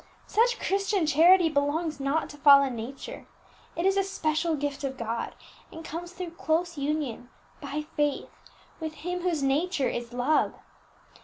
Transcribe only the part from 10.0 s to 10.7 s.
love.